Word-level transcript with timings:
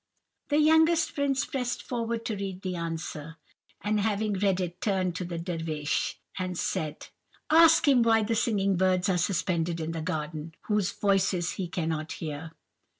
"The 0.49 0.57
youngest 0.57 1.13
prince 1.13 1.45
pressed 1.45 1.83
forward 1.83 2.25
to 2.25 2.35
read 2.35 2.63
the 2.63 2.75
answer, 2.75 3.35
and 3.81 3.99
having 3.99 4.33
read 4.33 4.59
it, 4.59 4.81
turned 4.81 5.15
to 5.17 5.23
the 5.25 5.37
Dervish, 5.37 6.17
and 6.39 6.57
said, 6.57 7.09
'Ask 7.51 7.87
him 7.87 8.01
why 8.01 8.23
the 8.23 8.33
singing 8.33 8.77
birds 8.77 9.09
are 9.09 9.19
suspended 9.19 9.79
in 9.79 9.91
the 9.91 10.01
garden, 10.01 10.55
whose 10.61 10.91
voices 10.91 11.51
he 11.51 11.67
cannot 11.67 12.13
hear. 12.13 12.51